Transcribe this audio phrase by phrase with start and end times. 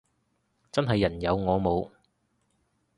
[0.71, 1.91] 真係人有我冇